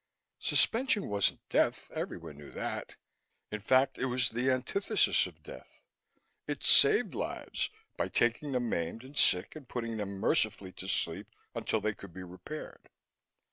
Suspension 0.39 1.07
wasn't 1.07 1.47
death; 1.47 1.91
everyone 1.93 2.35
knew 2.39 2.49
that. 2.49 2.95
In 3.51 3.59
fact, 3.59 3.99
it 3.99 4.05
was 4.05 4.31
the 4.31 4.49
antithesis 4.49 5.27
of 5.27 5.43
death. 5.43 5.79
It 6.47 6.63
saved 6.63 7.13
lives 7.13 7.69
by 7.97 8.07
taking 8.07 8.51
the 8.53 8.59
maimed 8.59 9.03
and 9.03 9.15
sick 9.15 9.55
and 9.55 9.69
putting 9.69 9.97
them 9.97 10.17
mercifully 10.19 10.71
to 10.71 10.87
sleep, 10.87 11.27
until 11.53 11.81
they 11.81 11.93
could 11.93 12.15
be 12.15 12.23
repaired. 12.23 12.89